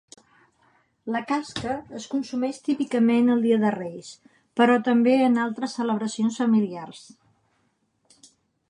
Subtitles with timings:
[1.15, 4.11] La casca es consumeix típicament el Dia de Reis,
[4.61, 7.05] però també en altres celebracions familiars.